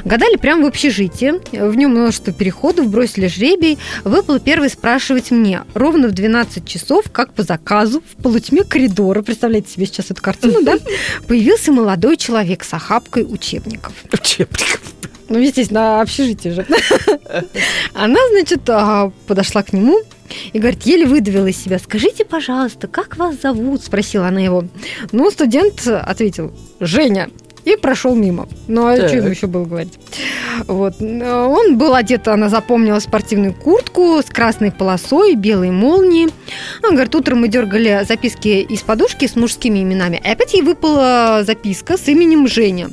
[0.05, 1.35] Гадали прямо в общежитии.
[1.53, 3.79] В нем множество переходов, бросили жребий.
[4.05, 5.62] Выпало первый спрашивать мне.
[5.75, 10.62] Ровно в 12 часов, как по заказу, в полутьме коридора, представляете себе сейчас эту картину,
[10.62, 10.77] да?
[11.29, 13.92] Появился молодой человек с охапкой учебников.
[14.12, 14.81] Учебников.
[15.30, 16.66] Ну, естественно, общежитие же.
[17.94, 20.00] Она, значит, а, подошла к нему
[20.52, 21.78] и говорит, еле выдавила из себя.
[21.78, 23.84] Скажите, пожалуйста, как вас зовут?
[23.84, 24.64] Спросила она его.
[25.12, 27.30] Ну, студент ответил, Женя.
[27.64, 28.48] И прошел мимо.
[28.68, 29.08] Ну, а Так.
[29.08, 29.92] что ему еще было говорить?
[30.66, 31.00] Вот.
[31.00, 36.30] Он был одет, она запомнила, спортивную куртку с красной полосой, белой молнией.
[36.82, 40.20] Он говорит, утром мы дергали записки из подушки с мужскими именами.
[40.24, 42.88] И опять ей выпала записка с именем Женя.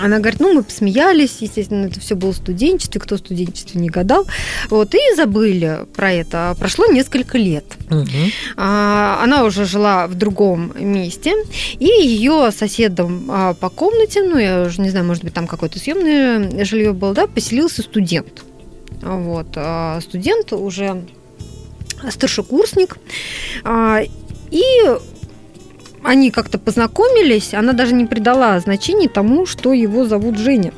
[0.00, 3.88] Она говорит, ну, мы посмеялись, естественно, это все было в студенчестве, кто в студенчестве не
[3.88, 4.26] гадал.
[4.70, 6.56] Вот, и забыли про это.
[6.58, 7.64] Прошло несколько лет.
[7.90, 8.06] мгм.
[8.56, 11.34] А, Она уже жила в другом месте,
[11.78, 15.78] и ее соседом а, по комнате, ну, я уже не знаю, может быть, там какое-то
[15.78, 18.44] съемное жилье было, да, поселился студент.
[19.02, 21.02] Вот, а, студент уже
[22.10, 22.96] старшекурсник.
[23.64, 24.00] А,
[24.50, 24.62] И
[26.02, 30.72] они как-то познакомились, она даже не придала значения тому, что его зовут Женя.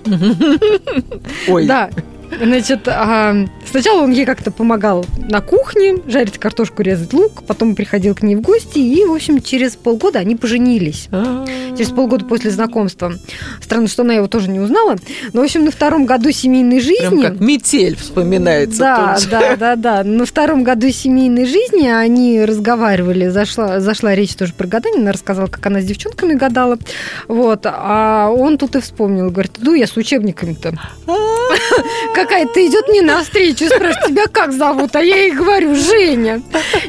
[1.49, 1.91] Ой, Да.
[2.39, 3.35] Значит, а,
[3.71, 8.37] сначала он ей как-то помогал на кухне, жарить картошку, резать лук, потом приходил к ней
[8.37, 11.09] в гости, и, в общем, через полгода они поженились.
[11.11, 11.45] А,
[11.77, 13.13] Через полгода после знакомства.
[13.61, 14.97] Странно, что она его тоже не узнала.
[15.33, 17.21] Но, в общем, на втором году семейной жизни...
[17.21, 18.79] Прям как метель вспоминается.
[18.79, 20.05] Да, да, да, да.
[20.05, 25.47] На втором году семейной жизни они разговаривали, зашла, зашла речь тоже про гадание, она рассказала,
[25.47, 26.79] как она с девчонками гадала.
[27.29, 27.61] Вот.
[27.65, 30.75] А он тут и вспомнил, говорит, иду я с учебниками-то.
[32.21, 34.95] Какая-то идет мне навстречу спрашивает, тебя как зовут?
[34.95, 36.43] А я ей говорю, Женя.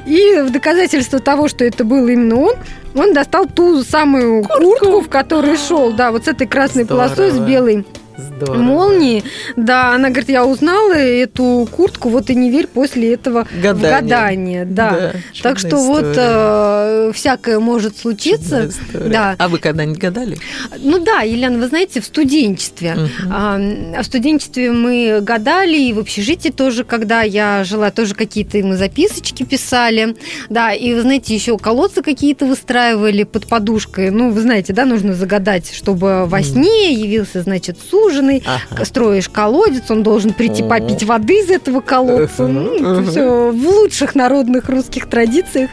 [0.05, 2.55] И в доказательство того, что это был именно он,
[2.95, 7.07] он достал ту самую куртку, в которой шел, да, вот с этой красной Здорово.
[7.07, 7.85] полосой, с белой
[8.21, 8.57] Здорово.
[8.57, 9.23] молнии.
[9.55, 14.65] Да, она говорит, я узнала эту куртку, вот и не верь после этого в Гадание.
[14.65, 14.91] Да.
[14.91, 17.09] Да, так что вот история.
[17.09, 18.69] э, всякое может случиться.
[18.93, 19.35] Да.
[19.37, 20.37] А вы когда-нибудь гадали?
[20.77, 22.97] Ну да, Елена, вы знаете, в студенчестве.
[23.29, 28.75] А, в студенчестве мы гадали, и в общежитии тоже, когда я жила, тоже какие-то мы
[28.77, 30.15] записочки писали.
[30.49, 34.09] Да, и вы знаете, еще колодцы какие-то выстраивали под подушкой.
[34.11, 37.77] Ну, вы знаете, да, нужно загадать, чтобы во сне явился, значит,
[38.11, 38.43] суженый.
[38.45, 38.85] Ага.
[38.85, 42.47] Строишь колодец, он должен прийти попить воды из этого колодца.
[42.47, 45.69] Ну, все в лучших народных русских традициях.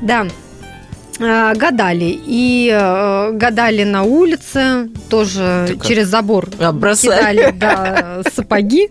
[0.00, 0.26] Да.
[1.20, 2.18] А, Гадали.
[2.26, 5.86] И э, гадали на улице, тоже Ты как?
[5.86, 7.54] через забор А, бросали.
[7.56, 8.88] да, сапоги.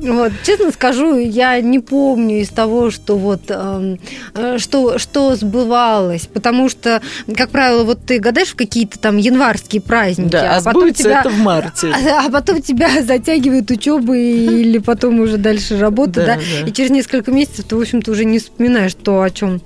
[0.00, 3.98] Вот, честно скажу, я не помню из того, что вот эм,
[4.34, 7.02] э, что, что сбывалось, потому что,
[7.36, 11.20] как правило, вот ты гадаешь в какие-то там январские праздники, Да, а потом сбудется тебя
[11.20, 11.88] это в марте.
[11.94, 16.68] а а потом тебя затягивает учеба или потом уже дальше работа, Да, да, да.
[16.68, 19.60] и через несколько месяцев ты, в общем-то, уже не вспоминаешь то, о чем.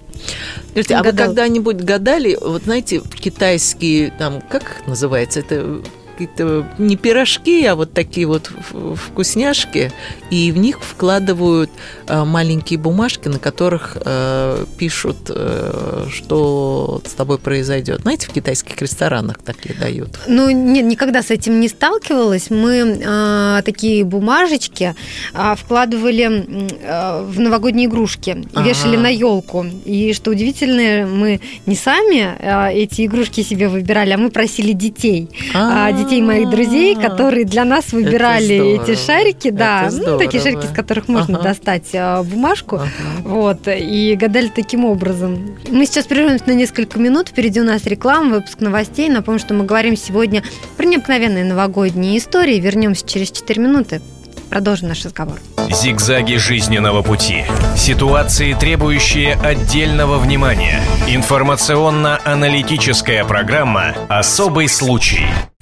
[0.69, 1.27] Подождите, а вы гадал.
[1.29, 5.83] когда-нибудь гадали, вот знаете, китайские, там, как называется это,
[6.27, 8.51] какие-то не пирожки, а вот такие вот
[8.97, 9.93] вкусняшки,
[10.31, 11.71] и в них вкладывают
[12.07, 18.03] э, маленькие бумажки, на которых э, пишут, э, что с тобой произойдет.
[18.03, 20.19] Знаете, в китайских ресторанах такие дают.
[20.27, 22.51] Ну, нет, никогда с этим не сталкивалась.
[22.51, 24.95] Мы э, такие бумажечки
[25.35, 26.47] э, вкладывали
[26.83, 29.67] э, в новогодние игрушки и вешали на елку.
[29.85, 35.29] И что удивительно, мы не сами э, эти игрушки себе выбирали, а мы просили детей.
[35.55, 40.73] А, детей моих друзей, которые для нас выбирали эти шарики, да, ну, такие шарики, из
[40.73, 42.81] которых можно достать э, бумажку,
[43.21, 45.57] вот, и гадали таким образом.
[45.69, 49.09] Мы сейчас прервемся на несколько минут, впереди у нас реклама, выпуск новостей.
[49.09, 50.43] Напомню, что мы говорим сегодня
[50.77, 52.61] про необыкновенные новогодние истории.
[52.61, 54.03] Вернемся через 4 минуты.
[54.51, 55.39] Продолжим наш разговор.
[55.71, 57.45] Зигзаги жизненного пути.
[57.75, 60.83] Ситуации, требующие отдельного внимания.
[61.09, 65.25] Информационно-аналитическая программа «Особый случай».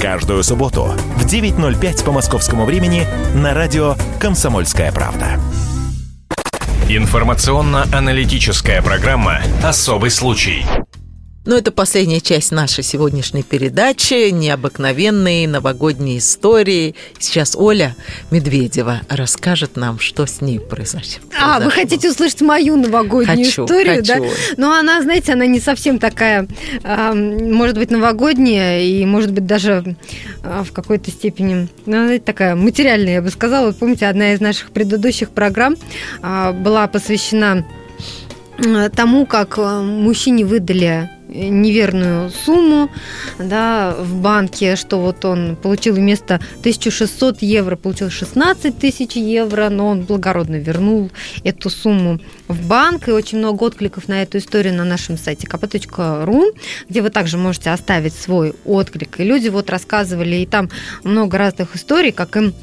[0.00, 5.40] Каждую субботу в 9.05 по московскому времени на радио «Комсомольская правда».
[6.88, 10.64] Информационно-аналитическая программа «Особый случай».
[11.48, 14.28] Ну, это последняя часть нашей сегодняшней передачи.
[14.28, 16.94] Необыкновенные новогодние истории.
[17.18, 17.96] Сейчас Оля
[18.30, 21.22] Медведева расскажет нам, что с ней произошло.
[21.40, 24.12] А, вы хотите услышать мою новогоднюю хочу, историю, хочу.
[24.12, 24.28] да?
[24.58, 26.46] Но она, знаете, она не совсем такая,
[26.84, 29.96] э, может быть, новогодняя и, может быть, даже
[30.42, 33.68] э, в какой-то степени, ну, знаете, такая материальная, я бы сказала.
[33.68, 35.76] Вот помните, одна из наших предыдущих программ
[36.22, 37.66] э, была посвящена
[38.94, 42.90] тому, как мужчине выдали неверную сумму
[43.38, 49.88] да, в банке, что вот он получил вместо 1600 евро, получил 16 тысяч евро, но
[49.88, 51.10] он благородно вернул
[51.44, 53.08] эту сумму в банк.
[53.08, 56.56] И очень много откликов на эту историю на нашем сайте kp.ru,
[56.88, 59.20] где вы также можете оставить свой отклик.
[59.20, 60.70] И люди вот рассказывали, и там
[61.04, 62.54] много разных историй, как им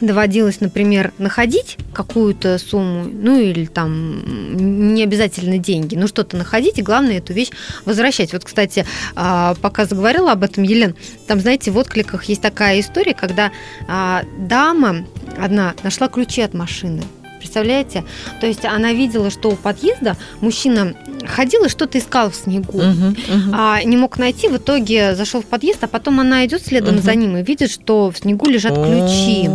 [0.00, 6.82] доводилось, например, находить какую-то сумму, ну или там не обязательно деньги, но что-то находить, и
[6.82, 7.50] главное эту вещь
[7.84, 8.32] возвращать.
[8.32, 10.94] Вот, кстати, а, пока заговорила об этом Елен,
[11.26, 13.50] там, знаете, в откликах есть такая история, когда
[13.88, 15.04] а, дама
[15.38, 17.02] одна нашла ключи от машины.
[17.38, 18.04] Представляете?
[18.40, 20.94] То есть она видела, что у подъезда мужчина
[21.26, 22.80] ходил и что-то искал в снегу.
[22.80, 23.54] Uh-huh, uh-huh.
[23.54, 27.02] А, не мог найти, в итоге зашел в подъезд, а потом она идет следом uh-huh.
[27.02, 29.48] за ним и видит, что в снегу лежат ключи.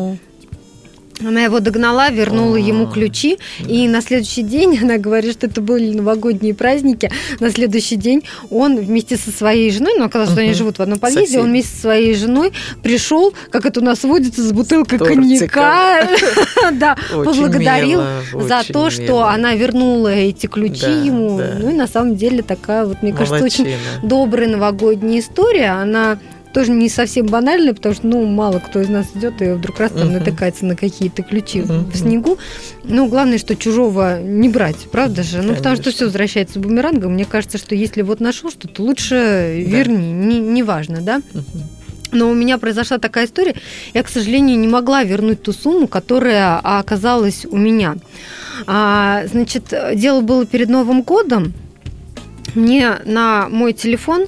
[1.24, 5.94] Она его догнала, вернула ему ключи, и на следующий день, она говорит, что это были
[5.94, 10.78] новогодние праздники, на следующий день он вместе со своей женой, ну, оказалось, что они живут
[10.78, 12.52] в одном подъезде, он вместе со своей женой
[12.84, 16.08] пришел, как это у нас водится, с бутылкой коньяка,
[16.74, 18.02] да, поблагодарил
[18.34, 21.42] за то, что она вернула эти ключи ему.
[21.60, 26.18] Ну, и на самом деле такая вот, мне кажется, очень добрая новогодняя история, она
[26.56, 29.92] тоже не совсем банальный, потому что, ну, мало кто из нас идет и вдруг раз
[29.92, 30.20] там uh-huh.
[30.20, 31.92] натыкается на какие-то ключи uh-huh.
[31.92, 32.38] в снегу.
[32.86, 35.42] Но главное, что чужого не брать, правда же?
[35.42, 37.16] Ну, потому что все возвращается бумерангом.
[37.16, 39.48] Мне кажется, что если вот нашел что-то, лучше да.
[39.50, 41.18] верни, не, не важно, да?
[41.18, 41.44] Uh-huh.
[42.14, 43.56] Но у меня произошла такая история.
[43.94, 47.98] Я, к сожалению, не могла вернуть ту сумму, которая оказалась у меня.
[48.66, 51.52] А, значит, дело было перед Новым годом.
[52.54, 54.28] Мне на мой телефон,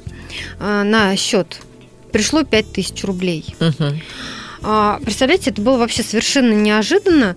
[0.60, 1.62] а, на счет
[2.12, 3.46] пришло 5000 рублей.
[3.60, 3.94] Угу.
[4.64, 7.36] А, представляете, это было вообще совершенно неожиданно,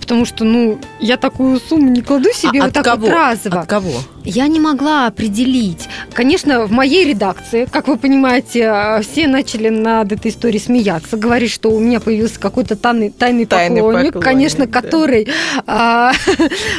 [0.00, 3.06] потому что, ну, я такую сумму не кладу себе а вот так кого?
[3.06, 3.60] вот разово.
[3.60, 3.92] От кого?
[4.24, 5.88] Я не могла определить.
[6.12, 11.52] Конечно, в моей редакции, как вы понимаете, а, все начали над этой историей смеяться, говорить,
[11.52, 14.80] что у меня появился какой-то тайный, тайный, тайный поклонник, поклонник, конечно, да.
[14.80, 15.28] который
[15.66, 16.12] а,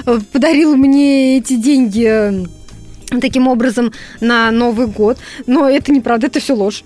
[0.32, 2.48] подарил мне эти деньги
[3.21, 5.17] таким образом на Новый год.
[5.47, 6.84] Но это неправда, это все ложь.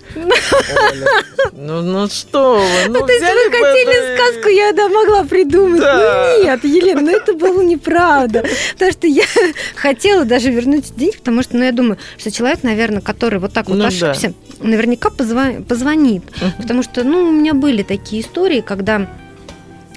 [1.52, 5.80] ну, ну что вы, ну, ну То есть вы хотели сказку, я да, могла придумать.
[5.80, 6.34] Да.
[6.36, 8.44] Ну нет, Елена, ну это было неправда.
[8.72, 9.24] Потому что я
[9.74, 13.68] хотела даже вернуть деньги, потому что, ну я думаю, что человек, наверное, который вот так
[13.68, 14.68] вот ну, ошибся, да.
[14.68, 16.22] наверняка позвонит.
[16.58, 19.08] Потому что, ну, у меня были такие истории, когда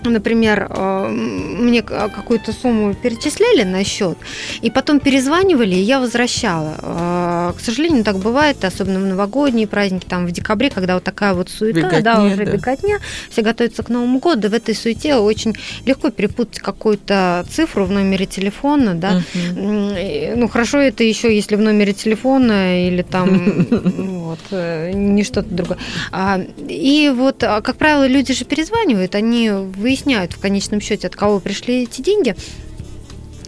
[0.09, 4.17] например, э, мне какую-то сумму перечисляли на счет,
[4.61, 6.75] и потом перезванивали, и я возвращала.
[6.81, 11.33] Э, к сожалению, так бывает, особенно в новогодние праздники, там в декабре, когда вот такая
[11.33, 12.51] вот суета, Беготня, да, уже да.
[12.51, 17.91] беготня, все готовятся к Новому году, в этой суете очень легко перепутать какую-то цифру в
[17.91, 19.21] номере телефона, да.
[19.33, 23.65] И, Ну, хорошо это еще, если в номере телефона или там
[24.31, 25.77] вот, э, не что-то другое.
[26.11, 29.51] А, И вот, а, как правило, люди же перезванивают, они
[29.91, 32.35] выясняют в конечном счете, от кого пришли эти деньги.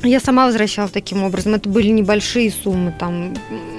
[0.05, 1.53] Я сама возвращала таким образом.
[1.53, 3.33] Это были небольшие суммы, там,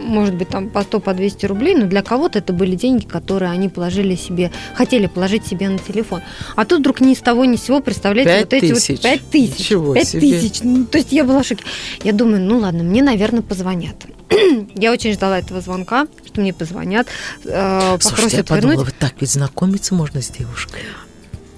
[0.07, 3.51] может быть, там по 100, по 200 рублей, но для кого-то это были деньги, которые
[3.51, 6.23] они положили себе, хотели положить себе на телефон.
[6.57, 8.89] А тут вдруг ни с того ни с сего, представляете, Пять вот эти тысяч.
[8.95, 9.59] вот 5 тысяч.
[9.59, 10.21] Ничего 5 себе.
[10.21, 10.61] тысяч.
[10.63, 11.65] Ну, то есть я была в шоке.
[12.03, 13.97] Я думаю, ну ладно, мне, наверное, позвонят.
[14.75, 17.07] Я очень ждала этого звонка, что мне позвонят,
[17.45, 18.87] э, Слушайте, я подумала, вернуть.
[18.87, 20.81] вот так ведь знакомиться можно с девушкой.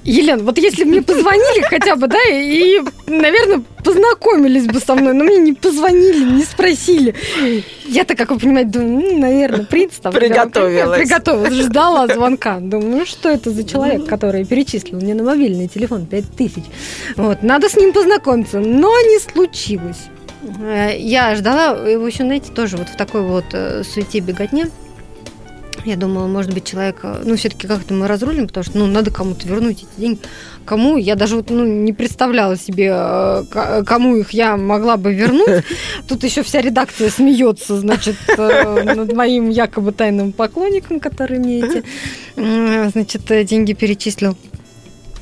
[0.07, 5.15] Елена, вот если бы мне позвонили хотя бы, да, и, наверное, познакомились бы со мной,
[5.15, 7.15] но мне не позвонили, не спросили.
[7.87, 10.13] Я-то, как вы понимаете, думаю, ну, наверное, принц там.
[10.13, 11.01] Приготовилась.
[11.01, 12.59] Приготовилась, ждала звонка.
[12.61, 16.65] Думаю, ну что это за человек, который перечислил мне на мобильный телефон 5000.
[17.17, 20.05] Вот, надо с ним познакомиться, но не случилось.
[20.61, 24.69] Э, Я ждала, его еще, знаете, тоже вот в такой вот э, суете беготне.
[25.85, 29.11] Я думала, может быть, человек, э, ну, все-таки как-то мы разрулим, потому что, ну, надо
[29.11, 30.19] кому-то вернуть эти деньги.
[30.65, 30.97] Кому?
[30.97, 35.65] Я даже вот, ну, не представляла себе, э, к- кому их я могла бы вернуть.
[36.09, 41.85] Тут еще вся редакция смеется, значит, э, над моим якобы тайным поклонником, который мне эти,
[42.91, 44.37] значит, э, деньги перечислил.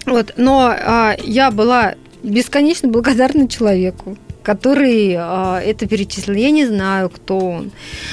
[0.06, 6.36] Вот, но а, я была бесконечно благодарна человеку, который а, это перечислил.
[6.36, 7.72] Я не знаю, кто он.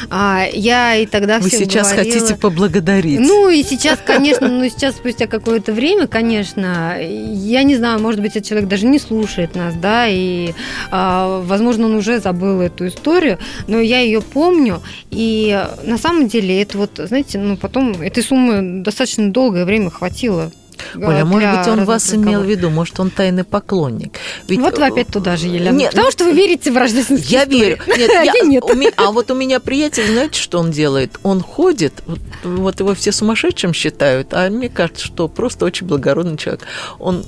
[0.10, 3.20] А, я и тогда Вы сейчас говорила- хотите поблагодарить.
[3.20, 8.32] ну и сейчас, конечно, ну сейчас спустя какое-то время, конечно, я не знаю, может быть,
[8.36, 10.54] этот человек даже не слушает нас, да, и,
[10.90, 16.62] а, возможно, он уже забыл эту историю, но я ее помню, и на самом деле
[16.62, 20.52] это вот, знаете, ну потом этой суммы достаточно долгое время хватило.
[20.96, 24.18] Оля, а, может быть, он вас имел в виду, может, он тайный поклонник.
[24.48, 25.76] Ведь, Вот вы э, опять туда же, Елена.
[25.76, 27.60] Нет, Потому что вы верите в рождественские Я истории.
[27.60, 27.78] верю.
[27.88, 28.64] Нет, я- я нет.
[28.64, 31.20] у меня- а вот у меня приятель, знаете, что он делает?
[31.24, 36.38] Он ходит, вот, вот его все сумасшедшим считают, а мне кажется, что просто очень благородный
[36.38, 36.62] человек.
[37.00, 37.26] Он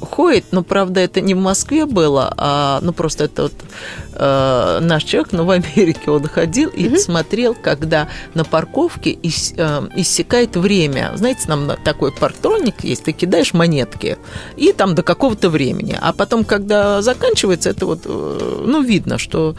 [0.00, 3.52] ходит, но правда это не в Москве было, а ну просто это вот
[4.20, 9.88] э, наш человек, но в Америке он ходил и смотрел, когда на парковке ис- э,
[9.96, 11.12] иссякает время.
[11.16, 14.18] Знаете, нам на- такой парктроник есть, ты кидаешь монетки
[14.56, 19.54] и там до какого-то времени, а потом, когда заканчивается, это вот э, ну видно, что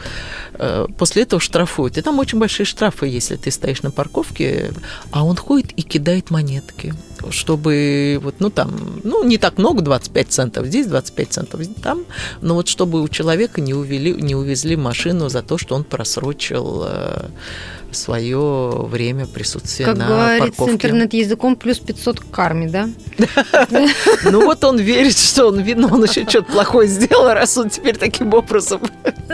[0.54, 1.98] э, после этого штрафуют.
[1.98, 4.72] И там очень большие штрафы, если ты стоишь на парковке,
[5.10, 6.94] а он ходит и кидает монетки
[7.30, 12.04] чтобы вот, ну там, ну не так много, 25 центов здесь, 25 центов там,
[12.40, 16.84] но вот чтобы у человека не увели, не увезли машину за то, что он просрочил
[16.86, 17.28] э,
[17.90, 20.72] свое время присутствия Как на говорится парковке.
[20.74, 22.88] интернет-языком, плюс 500 к карме, да?
[24.24, 27.96] Ну вот он верит, что он вино, он еще что-то плохое сделал, раз он теперь
[27.96, 28.80] таким образом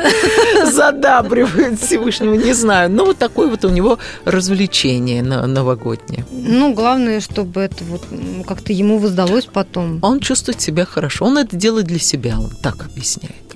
[0.73, 2.91] задабривает Всевышнего, не знаю.
[2.91, 6.25] Ну вот такое вот у него развлечение новогоднее.
[6.31, 8.03] Ну, главное, чтобы это вот
[8.47, 9.99] как-то ему воздалось потом.
[10.03, 13.48] Он чувствует себя хорошо, он это делает для себя, он так объясняет.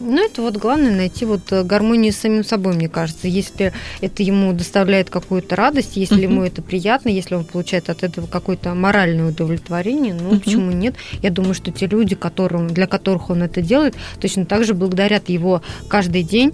[0.00, 3.28] Ну, это вот главное найти вот э, гармонию с самим собой, мне кажется.
[3.28, 6.22] Если это ему доставляет какую-то радость, если Мгм.
[6.32, 10.40] ему это приятно, если он получает от этого какое-то моральное удовлетворение, ну, Мгм.
[10.40, 10.94] почему нет?
[11.22, 15.28] Я думаю, что те люди, которым, для которых он это делает, точно так же благодарят
[15.28, 16.52] его каждый день,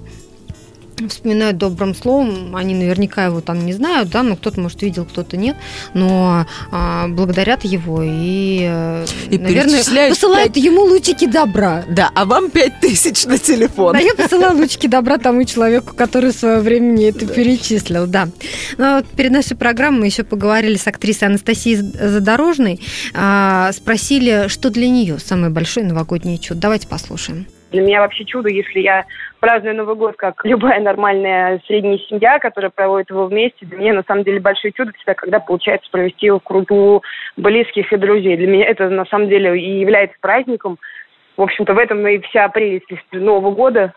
[1.09, 5.37] вспоминают добрым словом, они наверняка его там не знают, да, но кто-то, может, видел, кто-то
[5.37, 5.57] нет,
[5.95, 11.85] но а, благодарят его и, э, И наверное, посылают ему лучики добра.
[11.89, 13.93] Да, а вам пять тысяч на телефон.
[13.95, 18.29] Да, я посылаю лучики добра тому человеку, который в свое время мне это перечислил, да.
[18.79, 22.81] Но вот перед нашей программой мы еще поговорили с актрисой Анастасией Задорожной,
[23.15, 26.61] а, спросили, что для нее самое большое новогоднее чудо.
[26.61, 27.47] Давайте послушаем.
[27.73, 29.07] Для меня вообще чудо, если я
[29.41, 33.67] праздную Новый год, как любая нормальная средняя семья, которая проводит его вместе.
[33.67, 37.03] Для меня, на самом деле, большое чудо всегда, когда получается провести его в кругу
[37.37, 38.37] близких и друзей.
[38.37, 40.79] Для меня это, на самом деле, и является праздником.
[41.37, 43.95] В общем-то, в этом и вся прелесть Нового года.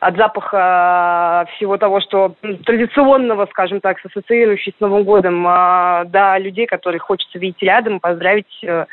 [0.00, 2.34] От запаха всего того, что
[2.64, 8.62] традиционного, скажем так, ассоциирующий с Новым годом, а, до людей, которых хочется видеть рядом, поздравить
[8.62, 8.86] э,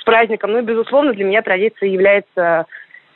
[0.00, 0.52] с праздником.
[0.52, 2.64] Ну и, безусловно, для меня традицией является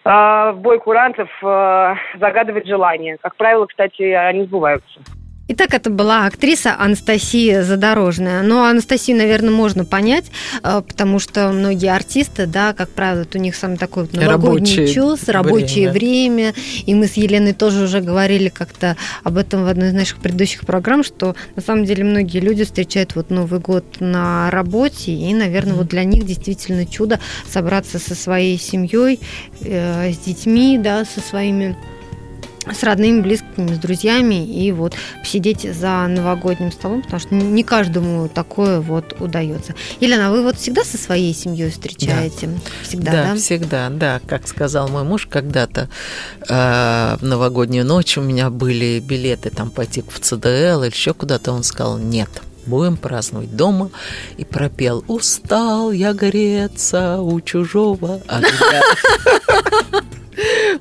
[0.04, 3.18] в бой курантов э, загадывать желания.
[3.20, 5.00] Как правило, кстати, они сбываются.
[5.48, 8.42] Итак, это была актриса Анастасия Задорожная.
[8.42, 10.26] Но Анастасию, наверное, можно понять,
[10.62, 14.86] э, потому что многие артисты, да, как правило, у них самый такой вот новогодний рабочее
[15.28, 16.52] рабочее время.
[16.52, 16.54] время.
[16.86, 20.64] И мы с Еленой тоже уже говорили как-то об этом в одной из наших предыдущих
[20.64, 25.74] программ, что на самом деле многие люди встречают вот Новый год на работе, и, наверное,
[25.74, 25.76] mm-hmm.
[25.76, 27.18] вот для них действительно чудо
[27.48, 29.18] собраться со своей семьей,
[29.60, 31.76] э, с детьми, да, со своими
[32.70, 38.28] с родными, близкими, с друзьями и вот посидеть за новогодним столом, потому что не каждому
[38.28, 39.74] такое вот удается.
[40.00, 42.46] Елена, вы вот всегда со своей семьей встречаете?
[42.46, 42.60] Да.
[42.82, 43.24] Всегда, да?
[43.24, 44.20] Да, всегда, да.
[44.26, 45.88] Как сказал мой муж когда-то,
[46.48, 51.52] э, в новогоднюю ночь у меня были билеты там пойти в ЦДЛ или еще куда-то.
[51.52, 52.30] Он сказал, нет,
[52.66, 53.90] будем праздновать дома.
[54.36, 58.82] И пропел «Устал я гореться у чужого огня».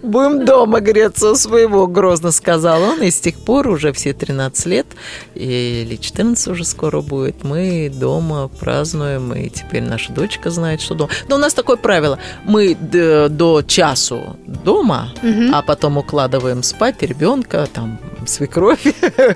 [0.02, 3.02] Будем дома греться у своего, грозно сказал он.
[3.02, 4.88] И с тех пор уже все 13 лет,
[5.36, 11.12] или 14 уже скоро будет, мы дома празднуем, и теперь наша дочка знает, что дома.
[11.28, 12.20] Но у нас такое правило.
[12.44, 15.54] Мы до часу дома, угу.
[15.54, 18.86] а потом укладываем спать ребенка, там, свекровь,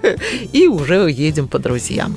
[0.52, 2.16] и уже едем по друзьям.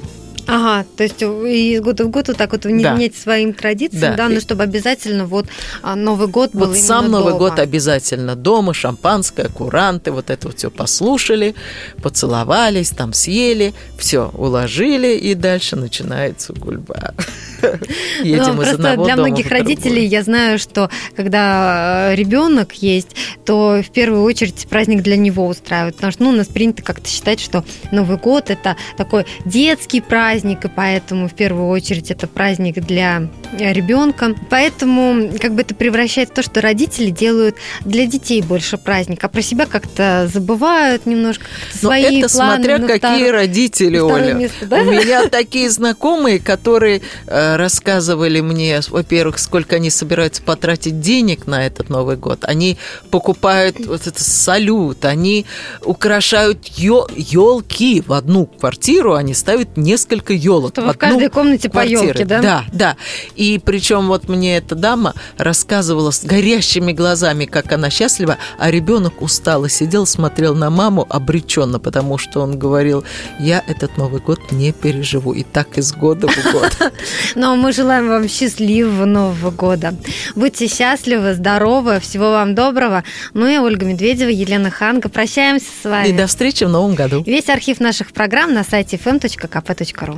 [0.49, 2.95] Ага, то есть из года в год вот так вот не да.
[2.95, 5.47] менять своим традициям, да, да но ну, чтобы обязательно вот
[5.83, 7.51] а, Новый год был Вот сам Новый дома.
[7.51, 11.55] год обязательно дома, шампанское, куранты, вот это вот все послушали,
[12.03, 17.15] поцеловались, там съели, все уложили, и дальше начинается гульба.
[18.23, 23.83] Едем ну, из одного для многих родителей я знаю, что когда э, ребенок есть, то
[23.87, 27.41] в первую очередь праздник для него устраивают, потому что ну, у нас принято как-то считать,
[27.41, 33.29] что Новый год это такой детский праздник, и поэтому в первую очередь это праздник для
[33.59, 34.35] э, ребенка.
[34.51, 39.29] Поэтому как бы это превращает в то, что родители делают для детей больше праздник, а
[39.29, 41.45] про себя как-то забывают немножко
[41.83, 44.35] Но свои это планы смотря какие второе, родители, Оля.
[44.35, 44.83] Место, да?
[44.83, 51.67] У меня такие знакомые, которые э, рассказывали мне, во-первых, сколько они собираются потратить денег на
[51.67, 52.41] этот Новый год.
[52.43, 52.79] Они
[53.11, 55.47] покупают вот это салют, они
[55.83, 60.77] украшают елки в одну квартиру, они ставят несколько елок.
[60.77, 62.01] в, в каждой комнате квартиры.
[62.01, 62.41] по елке, да?
[62.43, 62.97] Да, да.
[63.37, 69.23] И причем вот мне эта дама рассказывала с горящими глазами, как она счастлива, а ребенок
[69.23, 73.05] устал сидел, смотрел на маму обреченно, потому что он говорил,
[73.39, 75.33] я этот Новый год не переживу.
[75.33, 76.77] И так из года в год.
[77.35, 79.95] Но мы желаем вам счастливого Нового года.
[80.35, 83.05] Будьте счастливы, здоровы, всего вам доброго.
[83.35, 85.09] Ну и Ольга Медведева, Елена Ханга.
[85.09, 86.09] Прощаемся с вами.
[86.09, 87.23] И до встречи в новом году.
[87.27, 90.18] Весь архив наших программ на сайте fm.kp.ru.